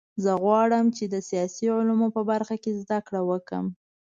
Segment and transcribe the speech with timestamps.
[0.23, 3.65] زه غواړم چې د سیاسي علومو په برخه کې زده کړه وکړم